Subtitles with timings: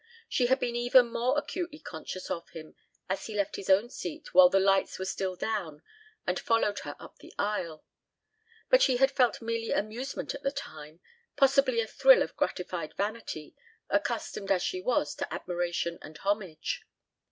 [0.27, 2.73] She had been even more acutely conscious of him
[3.07, 5.83] as he left his own seat while the lights were still down
[6.25, 7.85] and followed her up the aisle.
[8.67, 11.01] But she had felt merely amusement at the time,
[11.35, 13.55] possibly a thrill of gratified vanity,
[13.91, 16.81] accustomed as she was to admiration and homage.